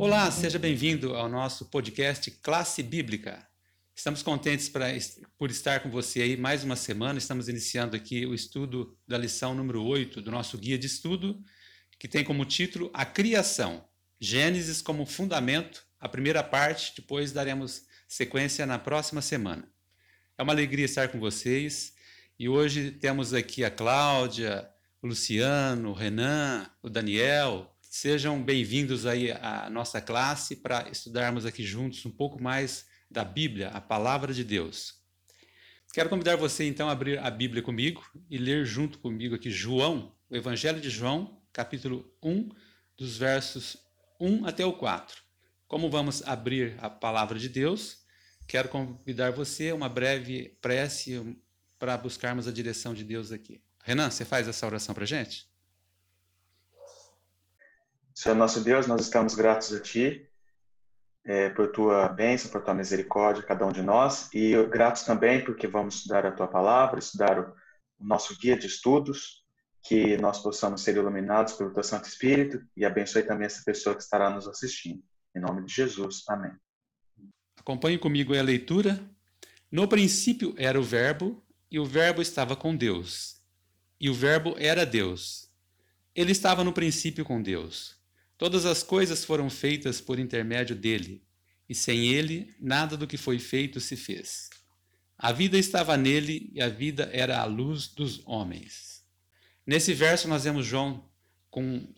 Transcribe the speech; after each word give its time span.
Olá, 0.00 0.30
seja 0.30 0.60
bem-vindo 0.60 1.16
ao 1.16 1.28
nosso 1.28 1.64
podcast 1.64 2.30
Classe 2.30 2.84
Bíblica. 2.84 3.44
Estamos 3.96 4.22
contentes 4.22 4.68
pra, 4.68 4.86
por 5.36 5.50
estar 5.50 5.80
com 5.80 5.90
você 5.90 6.22
aí 6.22 6.36
mais 6.36 6.62
uma 6.62 6.76
semana. 6.76 7.18
Estamos 7.18 7.48
iniciando 7.48 7.96
aqui 7.96 8.24
o 8.24 8.32
estudo 8.32 8.96
da 9.08 9.18
lição 9.18 9.56
número 9.56 9.82
8 9.82 10.22
do 10.22 10.30
nosso 10.30 10.56
guia 10.56 10.78
de 10.78 10.86
estudo, 10.86 11.42
que 11.98 12.06
tem 12.06 12.22
como 12.22 12.44
título 12.44 12.92
A 12.94 13.04
Criação. 13.04 13.88
Gênesis 14.20 14.80
como 14.80 15.04
fundamento, 15.04 15.84
a 15.98 16.08
primeira 16.08 16.44
parte, 16.44 16.92
depois 16.96 17.32
daremos 17.32 17.82
sequência 18.06 18.64
na 18.64 18.78
próxima 18.78 19.20
semana. 19.20 19.68
É 20.38 20.44
uma 20.44 20.52
alegria 20.52 20.84
estar 20.84 21.08
com 21.08 21.18
vocês 21.18 21.92
e 22.38 22.48
hoje 22.48 22.92
temos 22.92 23.34
aqui 23.34 23.64
a 23.64 23.70
Cláudia, 23.70 24.70
o 25.02 25.08
Luciano, 25.08 25.90
o 25.90 25.92
Renan, 25.92 26.70
o 26.84 26.88
Daniel, 26.88 27.76
Sejam 27.90 28.40
bem-vindos 28.42 29.06
aí 29.06 29.32
à 29.32 29.70
nossa 29.70 29.98
classe 29.98 30.56
para 30.56 30.90
estudarmos 30.90 31.46
aqui 31.46 31.64
juntos 31.64 32.04
um 32.04 32.10
pouco 32.10 32.40
mais 32.40 32.86
da 33.10 33.24
Bíblia, 33.24 33.68
a 33.68 33.80
palavra 33.80 34.34
de 34.34 34.44
Deus. 34.44 34.96
Quero 35.94 36.10
convidar 36.10 36.36
você 36.36 36.64
então 36.64 36.90
a 36.90 36.92
abrir 36.92 37.18
a 37.18 37.30
Bíblia 37.30 37.62
comigo 37.62 38.04
e 38.28 38.36
ler 38.36 38.66
junto 38.66 38.98
comigo 38.98 39.34
aqui 39.34 39.50
João, 39.50 40.14
o 40.28 40.36
Evangelho 40.36 40.82
de 40.82 40.90
João, 40.90 41.42
capítulo 41.50 42.14
1, 42.22 42.50
dos 42.94 43.16
versos 43.16 43.78
1 44.20 44.44
até 44.44 44.66
o 44.66 44.74
4. 44.74 45.22
Como 45.66 45.88
vamos 45.88 46.22
abrir 46.24 46.76
a 46.80 46.90
palavra 46.90 47.38
de 47.38 47.48
Deus, 47.48 48.04
quero 48.46 48.68
convidar 48.68 49.32
você 49.32 49.70
a 49.70 49.74
uma 49.74 49.88
breve 49.88 50.58
prece 50.60 51.38
para 51.78 51.96
buscarmos 51.96 52.46
a 52.46 52.52
direção 52.52 52.92
de 52.92 53.02
Deus 53.02 53.32
aqui. 53.32 53.62
Renan, 53.82 54.10
você 54.10 54.26
faz 54.26 54.46
essa 54.46 54.66
oração 54.66 54.94
para 54.94 55.06
gente? 55.06 55.47
Senhor 58.18 58.34
nosso 58.34 58.60
Deus, 58.62 58.88
nós 58.88 59.02
estamos 59.02 59.36
gratos 59.36 59.72
a 59.72 59.78
Ti 59.78 60.28
é, 61.24 61.50
por 61.50 61.70
Tua 61.70 62.08
bênção, 62.08 62.50
por 62.50 62.60
Tua 62.64 62.74
misericórdia, 62.74 63.44
cada 63.44 63.64
um 63.64 63.70
de 63.70 63.80
nós, 63.80 64.28
e 64.34 64.60
gratos 64.66 65.04
também 65.04 65.44
porque 65.44 65.68
vamos 65.68 65.94
estudar 65.94 66.26
a 66.26 66.32
Tua 66.32 66.48
palavra, 66.48 66.98
estudar 66.98 67.38
o, 67.38 67.54
o 67.96 68.04
nosso 68.04 68.36
guia 68.36 68.58
de 68.58 68.66
estudos, 68.66 69.44
que 69.84 70.16
nós 70.16 70.42
possamos 70.42 70.82
ser 70.82 70.96
iluminados 70.96 71.52
pelo 71.52 71.72
Teu 71.72 71.84
Santo 71.84 72.08
Espírito 72.08 72.60
e 72.76 72.84
abençoe 72.84 73.22
também 73.22 73.46
essa 73.46 73.62
pessoa 73.64 73.94
que 73.94 74.02
estará 74.02 74.28
nos 74.30 74.48
assistindo. 74.48 75.00
Em 75.32 75.38
nome 75.38 75.64
de 75.64 75.72
Jesus, 75.72 76.24
amém. 76.28 76.50
Acompanhe 77.56 77.98
comigo 77.98 78.36
a 78.36 78.42
leitura. 78.42 79.00
No 79.70 79.86
princípio 79.86 80.56
era 80.58 80.76
o 80.76 80.82
Verbo, 80.82 81.40
e 81.70 81.78
o 81.78 81.84
Verbo 81.84 82.20
estava 82.20 82.56
com 82.56 82.74
Deus, 82.76 83.40
e 84.00 84.10
o 84.10 84.14
Verbo 84.14 84.56
era 84.58 84.84
Deus. 84.84 85.48
Ele 86.16 86.32
estava 86.32 86.64
no 86.64 86.72
princípio 86.72 87.24
com 87.24 87.40
Deus. 87.40 87.96
Todas 88.38 88.64
as 88.64 88.84
coisas 88.84 89.24
foram 89.24 89.50
feitas 89.50 90.00
por 90.00 90.16
intermédio 90.16 90.76
dele, 90.76 91.24
e 91.68 91.74
sem 91.74 92.06
ele 92.06 92.54
nada 92.60 92.96
do 92.96 93.06
que 93.06 93.16
foi 93.16 93.40
feito 93.40 93.80
se 93.80 93.96
fez. 93.96 94.48
A 95.18 95.32
vida 95.32 95.58
estava 95.58 95.96
nele 95.96 96.48
e 96.54 96.62
a 96.62 96.68
vida 96.68 97.10
era 97.12 97.40
a 97.40 97.44
luz 97.44 97.88
dos 97.88 98.22
homens. 98.24 99.04
Nesse 99.66 99.92
verso 99.92 100.28
nós 100.28 100.44
vemos 100.44 100.64
João 100.64 101.10
com 101.50 101.92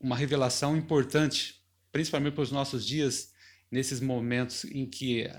uma 0.00 0.16
revelação 0.16 0.76
importante, 0.76 1.62
principalmente 1.92 2.34
para 2.34 2.42
os 2.42 2.50
nossos 2.50 2.84
dias, 2.84 3.32
nesses 3.70 4.00
momentos 4.00 4.64
em 4.64 4.84
que 4.84 5.30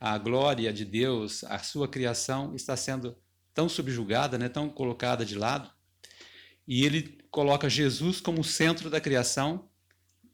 a 0.00 0.16
glória 0.16 0.72
de 0.72 0.86
Deus, 0.86 1.44
a 1.44 1.58
sua 1.58 1.86
criação 1.86 2.54
está 2.54 2.74
sendo 2.78 3.14
tão 3.52 3.68
subjugada, 3.68 4.38
né, 4.38 4.48
tão 4.48 4.70
colocada 4.70 5.24
de 5.24 5.34
lado. 5.34 5.70
E 6.66 6.86
ele 6.86 7.18
coloca 7.30 7.68
Jesus 7.68 8.22
como 8.22 8.42
centro 8.42 8.88
da 8.88 9.00
criação 9.00 9.68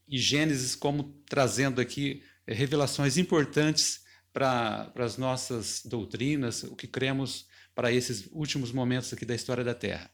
e 0.08 0.18
Gênesis 0.18 0.74
como 0.74 1.14
trazendo 1.28 1.80
aqui 1.80 2.22
eh, 2.46 2.54
revelações 2.54 3.16
importantes 3.16 4.02
para 4.32 4.92
as 4.96 5.16
nossas 5.16 5.82
doutrinas, 5.84 6.62
o 6.62 6.76
que 6.76 6.86
cremos 6.86 7.46
para 7.74 7.92
esses 7.92 8.28
últimos 8.32 8.72
momentos 8.72 9.12
aqui 9.12 9.24
da 9.24 9.34
história 9.34 9.64
da 9.64 9.74
Terra. 9.74 10.10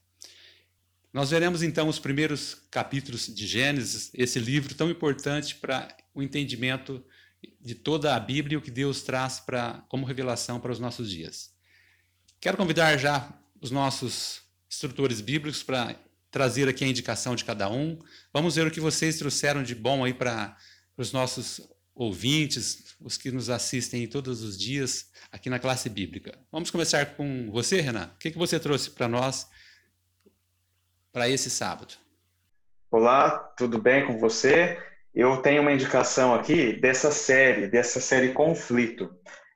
Nós 1.12 1.30
veremos 1.30 1.62
então 1.62 1.88
os 1.88 1.98
primeiros 1.98 2.56
capítulos 2.70 3.32
de 3.32 3.46
Gênesis, 3.46 4.10
esse 4.14 4.40
livro 4.40 4.74
tão 4.74 4.90
importante 4.90 5.54
para 5.54 5.96
o 6.12 6.22
entendimento 6.22 7.04
de 7.60 7.74
toda 7.74 8.16
a 8.16 8.20
Bíblia 8.20 8.54
e 8.54 8.56
o 8.56 8.62
que 8.62 8.70
Deus 8.70 9.02
traz 9.02 9.38
para 9.38 9.84
como 9.88 10.06
revelação 10.06 10.58
para 10.58 10.72
os 10.72 10.80
nossos 10.80 11.10
dias. 11.10 11.54
Quero 12.40 12.56
convidar 12.56 12.96
já 12.96 13.32
os 13.60 13.70
nossos 13.70 14.42
instrutores 14.68 15.20
bíblicos 15.20 15.62
para 15.62 15.96
trazer 16.34 16.68
aqui 16.68 16.84
a 16.84 16.88
indicação 16.88 17.36
de 17.36 17.44
cada 17.44 17.70
um. 17.70 17.96
Vamos 18.32 18.56
ver 18.56 18.66
o 18.66 18.70
que 18.70 18.80
vocês 18.80 19.18
trouxeram 19.18 19.62
de 19.62 19.72
bom 19.72 20.04
aí 20.04 20.12
para 20.12 20.56
os 20.96 21.12
nossos 21.12 21.60
ouvintes, 21.94 22.96
os 23.00 23.16
que 23.16 23.30
nos 23.30 23.48
assistem 23.48 24.04
todos 24.08 24.42
os 24.42 24.58
dias 24.58 25.12
aqui 25.30 25.48
na 25.48 25.60
classe 25.60 25.88
bíblica. 25.88 26.36
Vamos 26.50 26.72
começar 26.72 27.14
com 27.14 27.48
você, 27.52 27.80
Renan. 27.80 28.10
O 28.12 28.18
que, 28.18 28.32
que 28.32 28.36
você 28.36 28.58
trouxe 28.58 28.90
para 28.90 29.06
nós 29.06 29.48
para 31.12 31.28
esse 31.28 31.48
sábado? 31.48 31.94
Olá, 32.90 33.38
tudo 33.56 33.80
bem 33.80 34.04
com 34.04 34.18
você? 34.18 34.76
Eu 35.14 35.36
tenho 35.36 35.62
uma 35.62 35.72
indicação 35.72 36.34
aqui 36.34 36.72
dessa 36.72 37.12
série, 37.12 37.68
dessa 37.68 38.00
série 38.00 38.32
Conflito. 38.32 39.08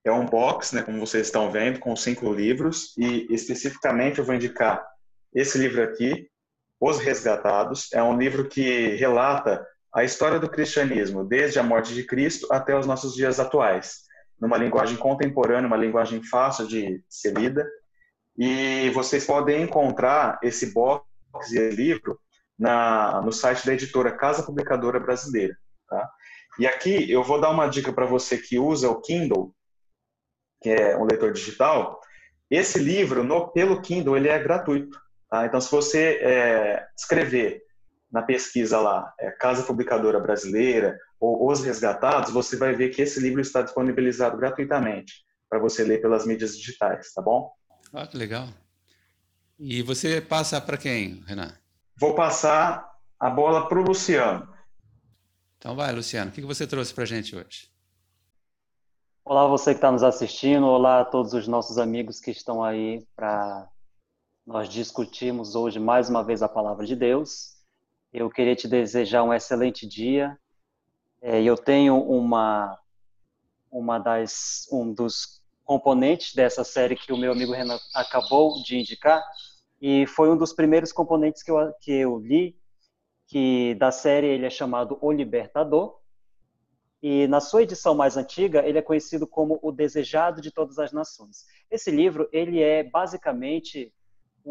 É 0.04 0.12
um 0.12 0.26
box, 0.26 0.76
né, 0.76 0.82
como 0.82 1.00
vocês 1.00 1.26
estão 1.26 1.50
vendo, 1.50 1.80
com 1.80 1.96
cinco 1.96 2.32
livros, 2.32 2.96
e 2.96 3.26
especificamente 3.34 4.20
eu 4.20 4.24
vou 4.24 4.36
indicar 4.36 4.86
esse 5.34 5.58
livro 5.58 5.82
aqui, 5.82 6.30
os 6.80 6.98
Resgatados 6.98 7.92
é 7.92 8.02
um 8.02 8.16
livro 8.16 8.48
que 8.48 8.94
relata 8.96 9.66
a 9.92 10.04
história 10.04 10.38
do 10.38 10.48
cristianismo, 10.48 11.24
desde 11.24 11.58
a 11.58 11.62
morte 11.62 11.94
de 11.94 12.04
Cristo 12.04 12.46
até 12.52 12.78
os 12.78 12.86
nossos 12.86 13.14
dias 13.14 13.40
atuais, 13.40 14.02
numa 14.40 14.56
linguagem 14.56 14.96
contemporânea, 14.96 15.66
uma 15.66 15.76
linguagem 15.76 16.22
fácil 16.22 16.66
de 16.66 17.02
ser 17.08 17.34
lida. 17.36 17.66
E 18.36 18.90
vocês 18.90 19.26
podem 19.26 19.62
encontrar 19.62 20.38
esse 20.42 20.72
box 20.72 21.04
e 21.50 21.58
esse 21.58 21.76
livro 21.76 22.18
na, 22.56 23.20
no 23.22 23.32
site 23.32 23.66
da 23.66 23.72
editora 23.72 24.12
Casa 24.12 24.44
Publicadora 24.44 25.00
Brasileira. 25.00 25.56
Tá? 25.88 26.08
E 26.58 26.66
aqui 26.66 27.10
eu 27.10 27.24
vou 27.24 27.40
dar 27.40 27.50
uma 27.50 27.66
dica 27.66 27.92
para 27.92 28.06
você 28.06 28.38
que 28.38 28.58
usa 28.58 28.88
o 28.88 29.00
Kindle, 29.00 29.52
que 30.62 30.70
é 30.70 30.96
um 30.96 31.04
leitor 31.04 31.32
digital. 31.32 32.00
Esse 32.50 32.78
livro, 32.78 33.24
no, 33.24 33.48
pelo 33.48 33.80
Kindle, 33.80 34.16
ele 34.16 34.28
é 34.28 34.38
gratuito. 34.38 35.00
Tá? 35.28 35.46
Então, 35.46 35.60
se 35.60 35.70
você 35.70 36.18
é, 36.22 36.86
escrever 36.96 37.62
na 38.10 38.22
pesquisa 38.22 38.80
lá, 38.80 39.12
é, 39.20 39.30
Casa 39.30 39.62
Publicadora 39.62 40.18
Brasileira 40.18 40.98
ou 41.20 41.50
Os 41.50 41.62
Resgatados, 41.62 42.32
você 42.32 42.56
vai 42.56 42.74
ver 42.74 42.88
que 42.90 43.02
esse 43.02 43.20
livro 43.20 43.40
está 43.40 43.60
disponibilizado 43.62 44.36
gratuitamente 44.36 45.24
para 45.48 45.58
você 45.58 45.84
ler 45.84 46.00
pelas 46.00 46.26
mídias 46.26 46.56
digitais, 46.56 47.12
tá 47.12 47.22
bom? 47.22 47.52
Ah, 47.92 48.06
que 48.06 48.16
legal. 48.16 48.48
E 49.58 49.82
você 49.82 50.20
passa 50.20 50.60
para 50.60 50.76
quem, 50.76 51.22
Renan? 51.26 51.52
Vou 51.96 52.14
passar 52.14 52.88
a 53.18 53.28
bola 53.28 53.68
para 53.68 53.78
o 53.78 53.82
Luciano. 53.82 54.48
Então 55.58 55.74
vai, 55.74 55.92
Luciano. 55.92 56.30
O 56.30 56.34
que 56.34 56.40
você 56.42 56.66
trouxe 56.66 56.94
para 56.94 57.04
a 57.04 57.06
gente 57.06 57.34
hoje? 57.34 57.68
Olá, 59.24 59.46
você 59.46 59.72
que 59.72 59.78
está 59.78 59.90
nos 59.90 60.04
assistindo. 60.04 60.64
Olá 60.64 61.00
a 61.00 61.04
todos 61.04 61.34
os 61.34 61.48
nossos 61.48 61.76
amigos 61.76 62.20
que 62.20 62.30
estão 62.30 62.62
aí 62.62 63.04
para 63.16 63.68
nós 64.48 64.66
discutimos 64.66 65.54
hoje 65.54 65.78
mais 65.78 66.08
uma 66.08 66.24
vez 66.24 66.42
a 66.42 66.48
palavra 66.48 66.86
de 66.86 66.96
Deus. 66.96 67.52
Eu 68.10 68.30
queria 68.30 68.56
te 68.56 68.66
desejar 68.66 69.22
um 69.22 69.34
excelente 69.34 69.86
dia. 69.86 70.38
É, 71.20 71.42
eu 71.42 71.54
tenho 71.54 72.00
uma 72.00 72.78
uma 73.70 73.98
das 73.98 74.66
um 74.72 74.90
dos 74.90 75.42
componentes 75.66 76.34
dessa 76.34 76.64
série 76.64 76.96
que 76.96 77.12
o 77.12 77.16
meu 77.18 77.32
amigo 77.32 77.52
Renan 77.52 77.78
acabou 77.94 78.62
de 78.62 78.78
indicar 78.78 79.22
e 79.82 80.06
foi 80.06 80.30
um 80.30 80.36
dos 80.38 80.54
primeiros 80.54 80.92
componentes 80.92 81.42
que 81.42 81.50
eu 81.50 81.70
que 81.82 81.92
eu 81.92 82.18
li 82.18 82.58
que 83.26 83.74
da 83.74 83.92
série 83.92 84.28
ele 84.28 84.46
é 84.46 84.50
chamado 84.50 84.96
O 85.02 85.12
Libertador 85.12 85.98
e 87.02 87.26
na 87.26 87.42
sua 87.42 87.64
edição 87.64 87.94
mais 87.94 88.16
antiga 88.16 88.66
ele 88.66 88.78
é 88.78 88.82
conhecido 88.82 89.26
como 89.26 89.58
O 89.60 89.70
Desejado 89.70 90.40
de 90.40 90.50
Todas 90.50 90.78
as 90.78 90.90
Nações. 90.90 91.44
Esse 91.70 91.90
livro 91.90 92.26
ele 92.32 92.62
é 92.62 92.82
basicamente 92.82 93.92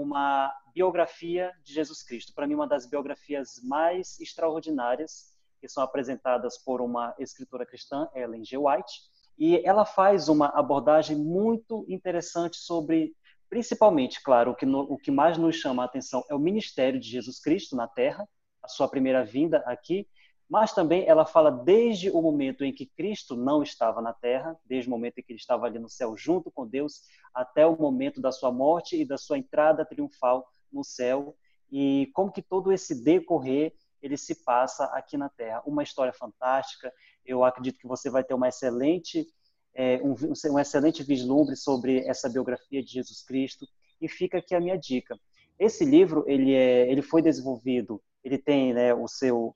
uma 0.01 0.53
biografia 0.75 1.51
de 1.63 1.73
Jesus 1.73 2.03
Cristo. 2.03 2.33
Para 2.35 2.45
mim, 2.45 2.53
uma 2.53 2.67
das 2.67 2.85
biografias 2.85 3.59
mais 3.63 4.19
extraordinárias 4.19 5.35
que 5.59 5.67
são 5.67 5.81
apresentadas 5.83 6.57
por 6.57 6.81
uma 6.81 7.15
escritora 7.17 7.65
cristã, 7.65 8.07
Ellen 8.13 8.45
G. 8.45 8.57
White, 8.57 8.93
e 9.39 9.57
ela 9.65 9.85
faz 9.85 10.29
uma 10.29 10.49
abordagem 10.49 11.17
muito 11.17 11.83
interessante 11.89 12.57
sobre, 12.57 13.15
principalmente, 13.49 14.21
claro, 14.21 14.51
o 14.51 14.55
que, 14.55 14.67
no, 14.67 14.81
o 14.81 14.97
que 14.97 15.09
mais 15.09 15.37
nos 15.37 15.55
chama 15.55 15.81
a 15.81 15.85
atenção 15.85 16.23
é 16.29 16.35
o 16.35 16.39
ministério 16.39 16.99
de 16.99 17.09
Jesus 17.09 17.39
Cristo 17.39 17.75
na 17.75 17.87
Terra, 17.87 18.27
a 18.61 18.67
sua 18.67 18.87
primeira 18.87 19.25
vinda 19.25 19.63
aqui, 19.65 20.07
mas 20.49 20.73
também 20.73 21.05
ela 21.05 21.25
fala 21.25 21.51
desde 21.51 22.09
o 22.09 22.21
momento 22.21 22.63
em 22.63 22.73
que 22.73 22.85
Cristo 22.85 23.35
não 23.35 23.61
estava 23.61 24.01
na 24.01 24.13
terra, 24.13 24.57
desde 24.65 24.87
o 24.87 24.91
momento 24.91 25.17
em 25.17 25.23
que 25.23 25.33
ele 25.33 25.39
estava 25.39 25.65
ali 25.65 25.77
no 25.77 25.89
céu 25.89 26.15
junto 26.15 26.49
com 26.49 26.65
Deus, 26.65 27.01
até 27.33 27.65
o 27.65 27.75
momento 27.75 28.21
da 28.21 28.31
sua 28.31 28.51
morte 28.51 28.99
e 28.99 29.05
da 29.05 29.17
sua 29.17 29.37
entrada 29.37 29.85
triunfal 29.85 30.47
no 30.71 30.83
céu, 30.83 31.35
e 31.71 32.09
como 32.13 32.31
que 32.31 32.41
todo 32.41 32.71
esse 32.71 33.03
decorrer 33.03 33.73
ele 34.01 34.17
se 34.17 34.43
passa 34.43 34.85
aqui 34.85 35.17
na 35.17 35.29
Terra. 35.29 35.61
Uma 35.65 35.83
história 35.83 36.13
fantástica. 36.13 36.93
Eu 37.25 37.43
acredito 37.43 37.79
que 37.79 37.87
você 37.87 38.09
vai 38.09 38.23
ter 38.23 38.33
uma 38.33 38.47
excelente 38.47 39.27
é, 39.73 40.01
um, 40.01 40.59
excelente 40.59 41.03
vislumbre 41.03 41.55
sobre 41.55 41.99
essa 42.07 42.29
biografia 42.29 42.83
de 42.83 42.91
Jesus 42.91 43.23
Cristo. 43.23 43.67
E 44.01 44.07
fica 44.07 44.39
aqui 44.39 44.55
a 44.55 44.59
minha 44.59 44.77
dica. 44.77 45.17
Esse 45.59 45.85
livro 45.85 46.23
ele 46.27 46.53
é, 46.53 46.89
ele 46.91 47.01
foi 47.01 47.21
desenvolvido, 47.21 48.01
ele 48.23 48.37
tem 48.37 48.73
né, 48.73 48.93
o 48.93 49.07
seu 49.07 49.55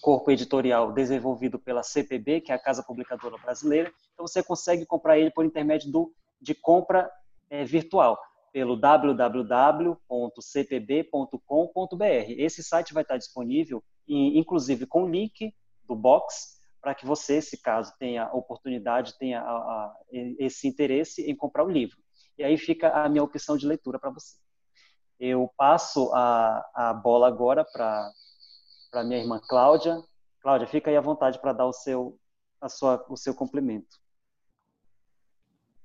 corpo 0.00 0.30
editorial 0.30 0.92
desenvolvido 0.92 1.58
pela 1.58 1.82
CPB, 1.82 2.40
que 2.40 2.52
é 2.52 2.54
a 2.54 2.58
Casa 2.58 2.82
Publicadora 2.82 3.36
Brasileira. 3.38 3.92
Então 4.14 4.26
você 4.26 4.42
consegue 4.42 4.86
comprar 4.86 5.18
ele 5.18 5.30
por 5.30 5.44
intermédio 5.44 5.90
do, 5.90 6.12
de 6.40 6.54
compra 6.54 7.10
é, 7.48 7.64
virtual 7.64 8.18
pelo 8.52 8.76
www.cpb.com.br. 8.76 9.94
Esse 12.36 12.62
site 12.62 12.92
vai 12.92 13.02
estar 13.02 13.16
disponível, 13.16 13.82
inclusive 14.08 14.86
com 14.86 15.04
o 15.04 15.08
link 15.08 15.54
do 15.86 15.94
box, 15.94 16.58
para 16.80 16.94
que 16.94 17.06
você, 17.06 17.40
se 17.40 17.60
caso 17.60 17.92
tenha 17.98 18.28
oportunidade, 18.32 19.18
tenha 19.18 19.40
a, 19.40 19.52
a, 19.52 19.94
esse 20.38 20.66
interesse 20.66 21.30
em 21.30 21.36
comprar 21.36 21.64
o 21.64 21.70
livro. 21.70 21.98
E 22.38 22.42
aí 22.42 22.56
fica 22.56 22.90
a 22.90 23.08
minha 23.08 23.22
opção 23.22 23.56
de 23.56 23.66
leitura 23.66 23.98
para 23.98 24.10
você. 24.10 24.36
Eu 25.18 25.50
passo 25.56 26.10
a, 26.14 26.66
a 26.74 26.94
bola 26.94 27.28
agora 27.28 27.64
para 27.64 28.10
a 28.92 29.02
minha 29.02 29.20
irmã 29.20 29.40
Cláudia. 29.48 30.02
Cláudia, 30.40 30.66
fica 30.66 30.90
aí 30.90 30.96
à 30.96 31.00
vontade 31.00 31.38
para 31.38 31.52
dar 31.52 31.66
o 31.66 31.72
seu, 31.72 32.18
a 32.60 32.68
sua, 32.68 33.04
o 33.08 33.16
seu 33.16 33.34
complemento. 33.34 33.98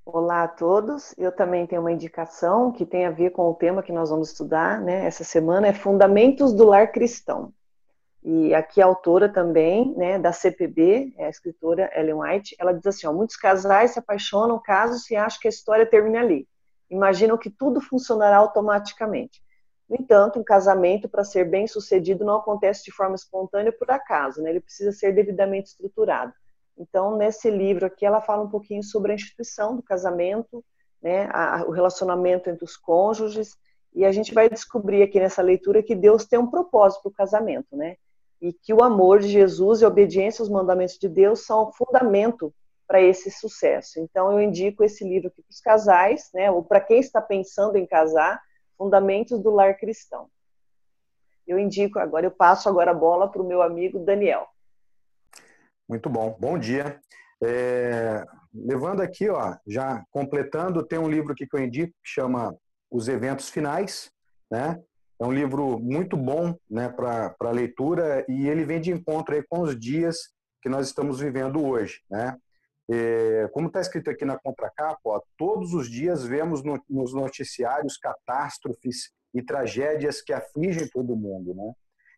Olá 0.06 0.44
a 0.44 0.48
todos. 0.48 1.14
Eu 1.18 1.32
também 1.32 1.66
tenho 1.66 1.82
uma 1.82 1.92
indicação 1.92 2.72
que 2.72 2.86
tem 2.86 3.06
a 3.06 3.12
ver 3.12 3.32
com 3.32 3.50
o 3.50 3.56
tema 3.56 3.84
que 3.84 3.92
nós 3.92 4.10
vamos 4.10 4.30
estudar 4.30 4.80
né, 4.80 5.06
essa 5.06 5.24
semana, 5.24 5.68
é 5.68 5.74
Fundamentos 5.74 6.54
do 6.54 6.66
Lar 6.66 6.92
Cristão. 6.92 7.54
E 8.24 8.56
aqui 8.56 8.82
a 8.82 8.86
autora 8.86 9.30
também, 9.30 9.94
né, 9.96 10.18
da 10.18 10.32
CPB, 10.32 11.14
é 11.18 11.26
a 11.26 11.30
escritora 11.30 11.92
Ellen 11.96 12.16
White, 12.16 12.56
ela 12.60 12.74
diz 12.74 12.86
assim, 12.88 13.08
ó, 13.08 13.14
muitos 13.14 13.36
casais 13.36 13.92
se 13.92 14.00
apaixonam, 14.00 14.60
casos 14.60 15.10
e 15.12 15.16
acham 15.16 15.40
que 15.40 15.48
a 15.48 15.50
história 15.50 15.86
termina 15.86 16.20
ali 16.20 16.48
imaginam 16.90 17.38
que 17.38 17.50
tudo 17.50 17.82
funcionará 17.82 18.38
automaticamente. 18.38 19.42
No 19.90 19.96
entanto, 20.00 20.40
um 20.40 20.44
casamento, 20.44 21.08
para 21.08 21.24
ser 21.24 21.46
bem 21.46 21.68
sucedido, 21.68 22.26
não 22.26 22.38
acontece 22.38 22.84
de 22.84 22.92
forma 22.92 23.16
espontânea 23.16 23.72
por 23.72 23.90
acaso, 23.92 24.42
né? 24.42 24.50
ele 24.50 24.60
precisa 24.60 24.92
ser 24.92 25.14
devidamente 25.14 25.70
estruturado. 25.70 26.34
Então, 26.78 27.16
nesse 27.16 27.50
livro 27.50 27.86
aqui, 27.86 28.06
ela 28.06 28.22
fala 28.22 28.44
um 28.44 28.50
pouquinho 28.50 28.84
sobre 28.84 29.12
a 29.12 29.16
instituição 29.16 29.76
do 29.76 29.84
casamento, 29.84 30.64
né? 31.02 31.30
A, 31.32 31.64
o 31.66 31.72
relacionamento 31.72 32.50
entre 32.50 32.66
os 32.66 32.76
cônjuges, 32.76 33.56
e 33.94 34.04
a 34.04 34.12
gente 34.12 34.34
vai 34.34 34.50
descobrir 34.50 35.02
aqui 35.02 35.20
nessa 35.20 35.42
leitura 35.42 35.82
que 35.82 35.96
Deus 35.96 36.26
tem 36.26 36.38
um 36.38 36.50
propósito 36.50 37.04
para 37.04 37.10
o 37.10 37.14
casamento, 37.14 37.78
né? 37.78 37.96
E 38.42 38.52
que 38.52 38.74
o 38.74 38.84
amor 38.84 39.20
de 39.20 39.30
Jesus 39.30 39.80
e 39.80 39.86
a 39.86 39.88
obediência 39.88 40.42
aos 40.42 40.50
mandamentos 40.50 40.98
de 40.98 41.08
Deus 41.08 41.46
são 41.46 41.64
o 41.64 41.72
fundamento 41.72 42.54
para 42.86 43.02
esse 43.02 43.32
sucesso. 43.32 44.00
Então, 44.00 44.32
eu 44.32 44.42
indico 44.42 44.84
esse 44.84 45.08
livro 45.08 45.30
aqui 45.30 45.42
para 45.42 45.52
os 45.52 45.62
casais, 45.62 46.30
né, 46.34 46.52
ou 46.52 46.64
para 46.64 46.80
quem 46.80 47.00
está 47.00 47.20
pensando 47.22 47.78
em 47.78 47.86
casar, 47.86 48.40
Fundamentos 48.78 49.42
do 49.42 49.52
Lar 49.52 49.78
Cristão. 49.78 50.30
Eu 51.48 51.60
indico 51.60 52.00
agora, 52.00 52.26
eu 52.26 52.32
passo 52.32 52.68
agora 52.68 52.92
a 52.92 52.94
bola 52.94 53.32
para 53.32 53.42
o 53.42 53.48
meu 53.48 53.62
amigo 53.62 54.00
Daniel. 54.00 54.48
Muito 55.88 56.10
bom, 56.10 56.36
bom 56.40 56.58
dia. 56.58 57.00
É, 57.44 58.26
levando 58.54 59.02
aqui, 59.02 59.30
ó, 59.30 59.56
já 59.68 60.04
completando, 60.10 60.86
tem 60.86 60.98
um 60.98 61.10
livro 61.10 61.34
aqui 61.34 61.46
que 61.46 61.56
eu 61.56 61.64
indico 61.64 61.94
que 62.04 62.10
chama 62.10 62.56
Os 62.90 63.08
Eventos 63.08 63.50
Finais, 63.50 64.12
né? 64.50 64.82
É 65.20 65.26
um 65.26 65.32
livro 65.32 65.80
muito 65.80 66.18
bom 66.18 66.56
né, 66.70 66.90
para 66.90 67.52
leitura 67.52 68.26
e 68.28 68.50
ele 68.50 68.66
vem 68.66 68.82
de 68.82 68.92
encontro 68.92 69.34
aí 69.34 69.44
com 69.48 69.62
os 69.62 69.80
dias 69.80 70.18
que 70.62 70.68
nós 70.68 70.88
estamos 70.88 71.20
vivendo 71.20 71.66
hoje. 71.66 72.02
Né? 72.10 72.36
É, 72.90 73.48
como 73.52 73.68
está 73.68 73.82
escrito 73.82 74.10
aqui 74.10 74.26
na 74.26 74.38
contracapa, 74.38 75.00
ó, 75.06 75.22
todos 75.38 75.74
os 75.74 75.90
dias 75.90 76.24
vemos 76.24 76.64
no, 76.64 76.80
nos 76.90 77.14
noticiários 77.14 77.98
catástrofes 77.98 79.12
e 79.34 79.42
tragédias 79.42 80.22
que 80.22 80.32
afligem 80.32 80.88
todo 80.88 81.16
mundo, 81.16 81.56
né? 81.56 81.74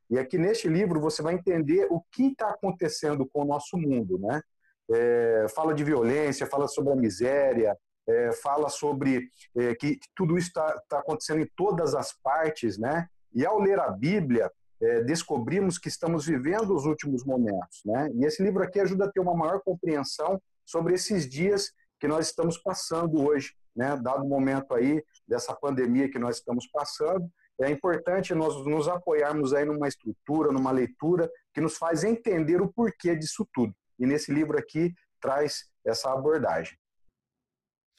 E 0.10 0.18
aqui 0.18 0.38
neste 0.38 0.68
livro 0.68 1.00
você 1.02 1.22
vai 1.22 1.34
entender 1.34 1.88
o 1.90 2.02
que 2.12 2.28
está 2.28 2.50
acontecendo 2.50 3.26
com 3.26 3.42
o 3.42 3.46
nosso 3.46 3.78
mundo, 3.78 4.18
né? 4.20 4.42
É, 4.90 5.46
fala 5.54 5.74
de 5.74 5.84
violência, 5.84 6.48
fala 6.48 6.68
sobre 6.68 6.94
a 6.94 6.96
miséria, 6.96 7.78
é, 8.08 8.32
fala 8.32 8.70
sobre 8.70 9.30
é, 9.58 9.76
que, 9.76 10.00
tudo 10.16 10.38
isso 10.38 10.48
está 10.48 10.82
tá 10.88 11.00
acontecendo 11.00 11.42
em 11.42 11.50
todas 11.56 11.94
as 11.94 12.14
partes, 12.22 12.78
né? 12.78 13.08
E 13.34 13.46
ao 13.46 13.60
ler 13.60 13.80
a 13.80 13.90
Bíblia, 13.90 14.52
é, 14.82 15.02
descobrimos 15.04 15.78
que 15.78 15.90
estamos 15.90 16.26
vivendo 16.26 16.74
os 16.74 16.86
últimos 16.86 17.26
momentos, 17.26 17.82
né? 17.86 18.10
E 18.16 18.26
esse 18.26 18.42
livro 18.44 18.64
aqui 18.64 18.80
ajuda 18.80 19.06
a 19.06 19.12
ter 19.12 19.20
uma 19.20 19.36
maior 19.36 19.62
compreensão 19.62 20.42
sobre 20.68 20.94
esses 20.94 21.28
dias 21.28 21.72
que 22.00 22.08
nós 22.08 22.28
estamos 22.28 22.58
passando 22.58 23.26
hoje, 23.26 23.54
né? 23.76 23.98
Dado 23.98 24.24
o 24.24 24.30
momento 24.30 24.74
aí 24.74 25.02
dessa 25.28 25.56
pandemia 25.56 26.12
que 26.12 26.20
nós 26.20 26.38
estamos 26.38 26.68
passando, 26.68 27.32
é 27.60 27.72
importante 27.72 28.36
nós 28.36 28.54
nos 28.66 28.88
apoiarmos 28.88 29.54
aí 29.54 29.66
numa 29.66 29.88
estrutura, 29.88 30.52
numa 30.52 30.72
leitura 30.72 31.32
que 31.54 31.62
nos 31.62 31.78
faz 31.78 32.04
entender 32.04 32.62
o 32.62 32.72
porquê 32.72 33.16
disso 33.16 33.48
tudo. 33.52 33.74
E 33.98 34.06
nesse 34.06 34.32
livro 34.32 34.60
aqui 34.60 34.94
traz 35.20 35.66
essa 35.84 36.12
abordagem. 36.12 36.78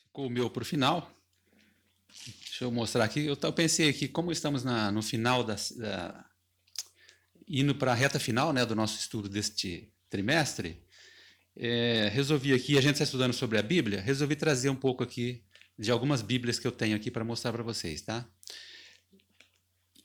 Ficou 0.02 0.26
o 0.26 0.30
meu 0.30 0.48
para 0.48 0.62
o 0.62 0.66
final. 0.66 1.10
Deixa 2.24 2.64
eu 2.64 2.70
mostrar 2.70 3.04
aqui. 3.04 3.26
Eu 3.26 3.52
pensei 3.52 3.88
aqui, 3.88 4.06
como 4.06 4.30
estamos 4.30 4.62
na, 4.62 4.92
no 4.92 5.02
final 5.02 5.42
da, 5.42 5.56
da 5.76 6.24
indo 7.48 7.74
para 7.74 7.92
a 7.92 7.94
reta 7.94 8.20
final 8.20 8.52
né, 8.52 8.64
do 8.64 8.76
nosso 8.76 8.98
estudo 8.98 9.28
deste 9.28 9.92
trimestre, 10.08 10.82
é, 11.60 12.08
resolvi 12.12 12.54
aqui, 12.54 12.78
a 12.78 12.80
gente 12.80 12.92
está 12.92 13.04
estudando 13.04 13.32
sobre 13.32 13.58
a 13.58 13.62
Bíblia, 13.62 14.00
resolvi 14.00 14.36
trazer 14.36 14.70
um 14.70 14.76
pouco 14.76 15.02
aqui 15.02 15.42
de 15.76 15.90
algumas 15.90 16.22
Bíblias 16.22 16.58
que 16.58 16.66
eu 16.66 16.72
tenho 16.72 16.94
aqui 16.94 17.10
para 17.10 17.24
mostrar 17.24 17.52
para 17.52 17.64
vocês, 17.64 18.00
tá? 18.00 18.24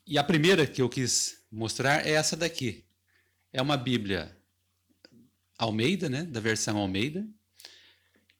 E 0.04 0.18
a 0.18 0.24
primeira 0.24 0.66
que 0.66 0.82
eu 0.82 0.88
quis 0.88 1.44
mostrar 1.50 2.04
é 2.04 2.10
essa 2.10 2.36
daqui. 2.36 2.84
É 3.52 3.62
uma 3.62 3.76
Bíblia 3.76 4.36
Almeida, 5.56 6.08
né, 6.08 6.24
da 6.24 6.40
versão 6.40 6.76
Almeida. 6.76 7.24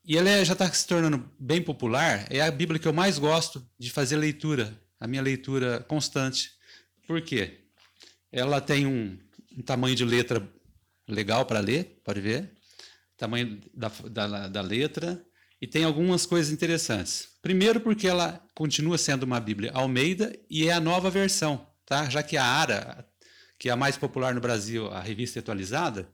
E 0.04 0.18
ela 0.18 0.28
é, 0.28 0.44
já 0.44 0.52
está 0.52 0.70
se 0.70 0.86
tornando 0.86 1.32
bem 1.38 1.62
popular. 1.62 2.26
É 2.30 2.40
a 2.42 2.50
Bíblia 2.50 2.80
que 2.80 2.88
eu 2.88 2.92
mais 2.92 3.18
gosto 3.18 3.66
de 3.78 3.90
fazer 3.90 4.16
leitura, 4.16 4.78
a 4.98 5.06
minha 5.06 5.22
leitura 5.22 5.80
constante. 5.84 6.50
Por 7.06 7.22
quê? 7.22 7.60
Ela 8.30 8.60
tem 8.60 8.86
um, 8.86 9.16
um 9.56 9.62
tamanho 9.62 9.94
de 9.94 10.04
letra 10.04 10.46
legal 11.08 11.46
para 11.46 11.60
ler, 11.60 12.00
pode 12.04 12.20
ver 12.20 12.54
tamanho 13.16 13.60
da, 13.72 13.90
da, 14.10 14.48
da 14.48 14.60
letra, 14.60 15.24
e 15.60 15.66
tem 15.66 15.84
algumas 15.84 16.26
coisas 16.26 16.52
interessantes. 16.52 17.28
Primeiro, 17.40 17.80
porque 17.80 18.06
ela 18.06 18.40
continua 18.54 18.98
sendo 18.98 19.22
uma 19.22 19.40
Bíblia 19.40 19.72
Almeida 19.72 20.38
e 20.50 20.68
é 20.68 20.72
a 20.72 20.80
nova 20.80 21.10
versão, 21.10 21.66
tá? 21.86 22.08
já 22.10 22.22
que 22.22 22.36
a 22.36 22.44
ARA, 22.44 23.06
que 23.58 23.68
é 23.68 23.72
a 23.72 23.76
mais 23.76 23.96
popular 23.96 24.34
no 24.34 24.40
Brasil, 24.40 24.88
a 24.88 25.00
revista 25.00 25.40
atualizada, 25.40 26.08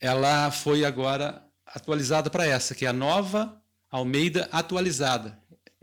ela 0.00 0.50
foi 0.50 0.84
agora 0.84 1.42
atualizada 1.66 2.30
para 2.30 2.46
essa, 2.46 2.74
que 2.74 2.84
é 2.84 2.88
a 2.88 2.92
nova 2.92 3.60
Almeida 3.90 4.48
atualizada. 4.52 5.38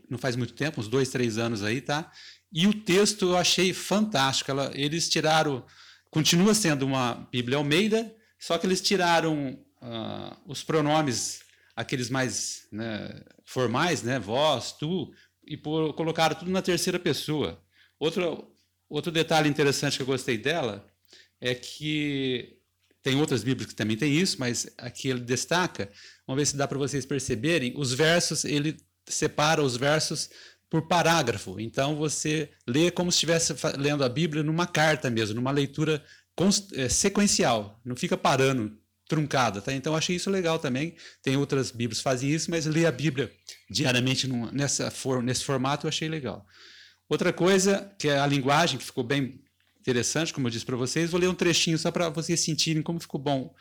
Não 0.10 0.18
faz 0.18 0.36
muito 0.36 0.54
tempo, 0.54 0.80
uns 0.80 0.88
dois, 0.88 1.10
três 1.10 1.38
anos 1.38 1.64
aí, 1.64 1.82
tá? 1.82 2.12
E 2.52 2.68
o 2.68 2.74
texto 2.74 3.30
eu 3.30 3.38
achei 3.38 3.74
fantástico. 3.74 4.52
Ela, 4.52 4.72
eles 4.74 5.10
tiraram, 5.10 5.66
continua 6.12 6.54
sendo 6.54 6.86
uma 6.86 7.28
Bíblia 7.32 7.58
Almeida, 7.58 8.16
só 8.40 8.58
que 8.58 8.68
eles 8.68 8.82
tiraram 8.82 9.60
uh, 9.86 10.38
os 10.46 10.64
pronomes, 10.64 11.42
aqueles 11.76 12.10
mais 12.10 12.68
né, 12.72 13.22
formais, 13.46 14.02
né, 14.02 14.20
vós, 14.20 14.72
tu, 14.74 15.14
e 15.46 15.56
por, 15.56 15.94
colocaram 15.94 16.36
tudo 16.36 16.52
na 16.52 16.62
terceira 16.62 17.00
pessoa. 17.00 17.62
Outro, 18.00 18.52
outro 18.90 19.12
detalhe 19.12 19.48
interessante 19.48 19.98
que 19.98 20.02
eu 20.02 20.08
gostei 20.08 20.38
dela 20.38 20.86
é 21.40 21.54
que 21.54 22.58
tem 23.04 23.16
outras 23.16 23.44
Bíblias 23.44 23.70
que 23.70 23.76
também 23.76 23.96
tem 23.96 24.12
isso, 24.14 24.38
mas 24.40 24.68
aqui 24.78 25.10
ele 25.10 25.20
destaca, 25.20 25.92
vamos 26.26 26.42
ver 26.42 26.46
se 26.48 26.58
dá 26.58 26.68
para 26.68 26.80
vocês 26.80 27.06
perceberem, 27.06 27.74
os 27.78 27.94
versos, 27.94 28.44
ele 28.44 28.78
separa 29.08 29.62
os 29.62 29.78
versos 29.78 30.30
por 30.70 30.88
parágrafo. 30.88 31.60
Então 31.60 31.96
você 31.96 32.50
lê 32.68 32.90
como 32.90 33.12
se 33.12 33.18
estivesse 33.18 33.54
lendo 33.78 34.04
a 34.04 34.10
Bíblia 34.10 34.42
numa 34.42 34.66
carta 34.66 35.10
mesmo, 35.12 35.36
numa 35.36 35.52
leitura 35.52 36.04
é, 36.74 36.90
sequencial, 36.90 37.80
não 37.86 37.96
fica 37.96 38.18
parando 38.18 38.76
truncada, 39.08 39.62
tá? 39.62 39.74
Então 39.74 39.96
achei 39.96 40.16
isso 40.16 40.30
legal 40.30 40.60
também. 40.60 40.96
Tem 41.22 41.38
outras 41.38 41.72
Bíblias 41.72 42.00
que 42.00 42.04
fazem 42.04 42.30
isso, 42.30 42.50
mas 42.50 42.66
ler 42.66 42.86
a 42.86 42.92
Bíblia 42.92 43.32
diariamente 43.70 44.28
numa, 44.28 44.52
nessa 44.52 44.90
for, 44.90 45.22
nesse 45.22 45.44
formato 45.44 45.86
eu 45.86 45.90
achei 45.90 46.08
legal. 46.08 46.46
Outra 47.08 47.32
coisa, 47.32 47.94
que 48.00 48.08
é 48.08 48.18
a 48.18 48.26
linguagem, 48.26 48.80
que 48.80 48.86
ficou 48.86 49.04
bem 49.04 49.44
interessante, 49.80 50.34
como 50.34 50.48
eu 50.48 50.52
disse 50.52 50.66
para 50.66 50.76
vocês, 50.76 51.12
vou 51.12 51.20
ler 51.20 51.28
um 51.28 51.36
trechinho 51.36 51.78
só 51.78 51.92
para 51.92 52.10
vocês 52.10 52.40
sentirem 52.40 52.82
como 52.82 53.00
ficou 53.00 53.22
bom 53.22 53.54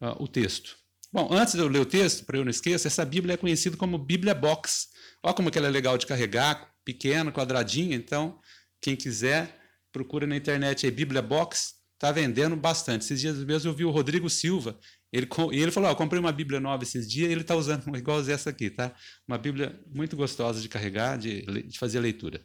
uh, 0.00 0.22
o 0.22 0.28
texto. 0.28 0.76
Bom, 1.10 1.28
antes 1.32 1.54
de 1.54 1.60
eu 1.60 1.68
ler 1.68 1.80
o 1.80 1.86
texto, 1.86 2.24
para 2.24 2.36
eu 2.36 2.44
não 2.44 2.50
esquecer, 2.50 2.86
essa 2.86 3.04
Bíblia 3.04 3.34
é 3.34 3.36
conhecida 3.36 3.76
como 3.76 3.98
Bíblia 3.98 4.34
Box. 4.34 4.88
Olha 5.22 5.34
como 5.34 5.50
ela 5.52 5.66
é 5.66 5.70
legal 5.70 5.96
de 5.96 6.06
carregar, 6.06 6.70
pequena, 6.84 7.32
quadradinha. 7.32 7.96
Então, 7.96 8.38
quem 8.80 8.94
quiser, 8.94 9.58
procura 9.90 10.26
na 10.26 10.36
internet 10.36 10.86
aí 10.86 10.92
Bíblia 10.92 11.22
Box 11.22 11.79
está 12.00 12.10
vendendo 12.10 12.56
bastante. 12.56 13.04
Esses 13.04 13.20
dias 13.20 13.36
mesmo 13.44 13.70
eu 13.70 13.74
vi 13.74 13.84
o 13.84 13.90
Rodrigo 13.90 14.30
Silva, 14.30 14.78
ele, 15.12 15.28
ele 15.52 15.70
falou, 15.70 15.90
eu 15.90 15.96
comprei 15.96 16.18
uma 16.18 16.32
Bíblia 16.32 16.58
nova 16.58 16.82
esses 16.82 17.06
dias 17.06 17.30
ele 17.30 17.42
está 17.42 17.54
usando 17.54 17.84
igual 17.94 18.20
essa 18.26 18.48
aqui, 18.48 18.70
tá? 18.70 18.94
Uma 19.28 19.36
Bíblia 19.36 19.78
muito 19.94 20.16
gostosa 20.16 20.62
de 20.62 20.68
carregar, 20.68 21.18
de, 21.18 21.42
de 21.42 21.78
fazer 21.78 22.00
leitura. 22.00 22.42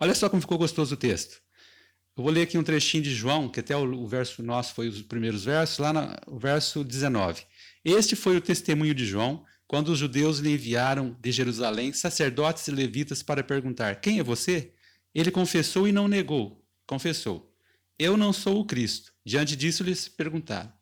Olha 0.00 0.12
só 0.14 0.28
como 0.28 0.42
ficou 0.42 0.58
gostoso 0.58 0.94
o 0.94 0.98
texto. 0.98 1.40
Eu 2.16 2.24
vou 2.24 2.32
ler 2.32 2.42
aqui 2.42 2.58
um 2.58 2.64
trechinho 2.64 3.04
de 3.04 3.14
João, 3.14 3.48
que 3.48 3.60
até 3.60 3.76
o, 3.76 4.02
o 4.02 4.08
verso 4.08 4.42
nosso 4.42 4.74
foi 4.74 4.88
os 4.88 5.02
primeiros 5.02 5.44
versos, 5.44 5.78
lá 5.78 5.92
no 6.26 6.38
verso 6.38 6.82
19. 6.82 7.44
Este 7.84 8.16
foi 8.16 8.36
o 8.36 8.40
testemunho 8.40 8.92
de 8.92 9.06
João, 9.06 9.44
quando 9.68 9.90
os 9.90 9.98
judeus 9.98 10.40
lhe 10.40 10.52
enviaram 10.52 11.16
de 11.20 11.30
Jerusalém 11.30 11.92
sacerdotes 11.92 12.66
e 12.66 12.72
levitas 12.72 13.22
para 13.22 13.44
perguntar: 13.44 14.00
Quem 14.00 14.18
é 14.18 14.22
você? 14.24 14.72
Ele 15.14 15.30
confessou 15.30 15.86
e 15.86 15.92
não 15.92 16.08
negou. 16.08 16.64
Confessou: 16.86 17.47
Eu 17.98 18.16
não 18.16 18.32
sou 18.32 18.60
o 18.60 18.64
Cristo. 18.64 19.12
Diante 19.24 19.56
disso, 19.56 19.82
lhes 19.82 20.08
perguntaram: 20.08 20.72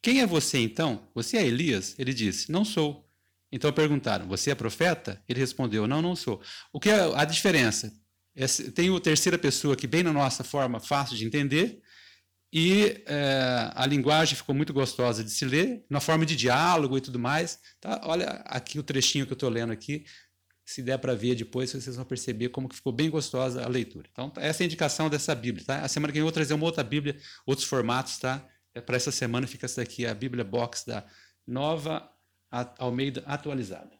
Quem 0.00 0.20
é 0.20 0.26
você 0.26 0.58
então? 0.58 1.08
Você 1.14 1.36
é 1.36 1.46
Elias? 1.46 1.94
Ele 1.98 2.14
disse: 2.14 2.50
Não 2.50 2.64
sou. 2.64 3.08
Então 3.50 3.72
perguntaram: 3.72 4.26
Você 4.28 4.50
é 4.50 4.54
profeta? 4.54 5.22
Ele 5.28 5.40
respondeu: 5.40 5.86
Não, 5.86 6.00
não 6.00 6.16
sou. 6.16 6.40
O 6.72 6.80
que 6.80 6.88
é 6.88 7.00
a 7.14 7.24
diferença? 7.24 7.92
Tem 8.74 8.90
o 8.90 8.98
terceira 8.98 9.36
pessoa 9.36 9.74
aqui, 9.74 9.86
bem 9.86 10.02
na 10.02 10.12
nossa 10.12 10.42
forma 10.42 10.80
fácil 10.80 11.16
de 11.16 11.26
entender, 11.26 11.82
e 12.52 13.02
é, 13.06 13.70
a 13.74 13.86
linguagem 13.86 14.36
ficou 14.36 14.54
muito 14.54 14.72
gostosa 14.72 15.24
de 15.24 15.30
se 15.30 15.44
ler, 15.44 15.86
na 15.88 16.00
forma 16.00 16.26
de 16.26 16.36
diálogo 16.36 16.98
e 16.98 17.00
tudo 17.00 17.18
mais. 17.18 17.58
Tá? 17.80 18.00
Olha 18.04 18.42
aqui 18.46 18.78
o 18.78 18.82
trechinho 18.82 19.24
que 19.24 19.32
eu 19.32 19.36
estou 19.36 19.48
lendo 19.48 19.72
aqui. 19.72 20.04
Se 20.64 20.82
der 20.82 20.98
para 20.98 21.14
ver 21.14 21.34
depois, 21.34 21.70
vocês 21.70 21.96
vão 21.96 22.04
perceber 22.04 22.48
como 22.50 22.68
que 22.68 22.76
ficou 22.76 22.92
bem 22.92 23.10
gostosa 23.10 23.64
a 23.64 23.68
leitura. 23.68 24.08
Então, 24.12 24.32
essa 24.36 24.62
é 24.62 24.64
a 24.64 24.66
indicação 24.66 25.10
dessa 25.10 25.34
Bíblia. 25.34 25.64
Tá? 25.66 25.80
A 25.80 25.88
semana 25.88 26.12
que 26.12 26.18
vem 26.18 26.20
eu 26.20 26.26
vou 26.26 26.32
trazer 26.32 26.54
uma 26.54 26.64
outra 26.64 26.84
Bíblia, 26.84 27.18
outros 27.44 27.66
formatos. 27.66 28.18
Tá? 28.18 28.46
É, 28.74 28.80
para 28.80 28.96
essa 28.96 29.10
semana 29.10 29.46
fica 29.46 29.66
essa 29.66 29.80
daqui, 29.80 30.06
a 30.06 30.14
Bíblia 30.14 30.44
Box 30.44 30.86
da 30.86 31.04
Nova 31.46 32.08
Almeida 32.78 33.22
Atualizada. 33.26 33.90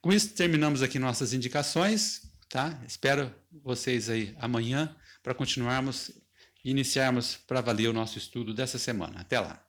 Com 0.00 0.12
isso, 0.12 0.34
terminamos 0.34 0.82
aqui 0.82 0.98
nossas 0.98 1.32
indicações. 1.32 2.22
Tá? 2.48 2.80
Espero 2.86 3.34
vocês 3.62 4.08
aí 4.08 4.34
amanhã 4.38 4.94
para 5.22 5.34
continuarmos 5.34 6.10
e 6.64 6.70
iniciarmos 6.70 7.36
para 7.36 7.60
valer 7.60 7.88
o 7.88 7.92
nosso 7.92 8.16
estudo 8.16 8.54
dessa 8.54 8.78
semana. 8.78 9.20
Até 9.20 9.40
lá! 9.40 9.64